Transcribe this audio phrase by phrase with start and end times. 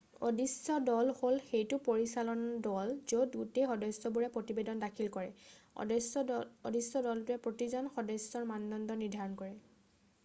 [0.27, 5.29] """অদৃশ্য দল" হ'ল সেইটো পৰিচালন দল য'ত গোটেই সদস্যবোৰে প্ৰতিবেদন দাখিল কৰে।
[6.67, 9.53] অদৃশ্য দলটোৱে প্ৰতিজন সদস্যৰ মানদণ্ড নিৰ্ধাৰণ কৰে।""